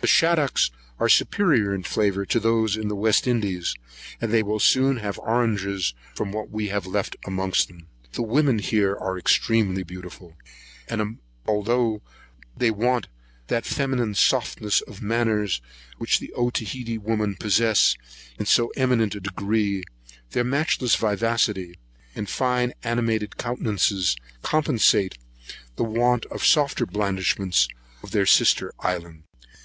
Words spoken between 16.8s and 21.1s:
women possess in so eminent a degree, their matchless